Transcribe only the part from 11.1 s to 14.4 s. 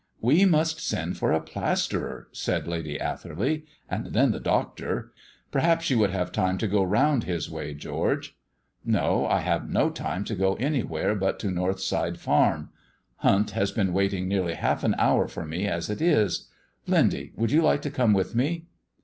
but to Northside farm. Hunt has been waiting